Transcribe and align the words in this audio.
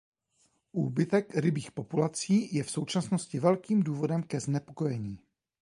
Úbytek 0.71 1.35
rybích 1.35 1.71
populací 1.71 2.55
je 2.55 2.63
v 2.63 2.71
současnosti 2.71 3.39
velkým 3.39 3.83
důvodem 3.83 4.23
ke 4.23 4.39
znepokojení. 4.39 5.19